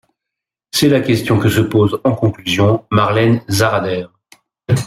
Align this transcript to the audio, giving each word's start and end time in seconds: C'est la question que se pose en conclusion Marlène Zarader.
C'est 0.73 0.89
la 0.89 0.99
question 1.01 1.37
que 1.37 1.47
se 1.47 1.61
pose 1.61 2.01
en 2.03 2.15
conclusion 2.15 2.83
Marlène 2.89 3.43
Zarader. 3.51 4.07